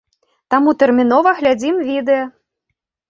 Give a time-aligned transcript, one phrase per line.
[0.53, 2.25] Таму тэрмінова глядзім відэа!